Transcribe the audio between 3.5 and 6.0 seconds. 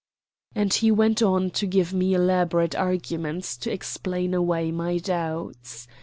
to explain away my doubts.